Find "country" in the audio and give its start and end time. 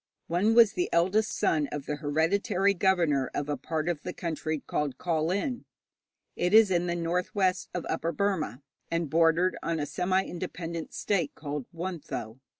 4.13-4.63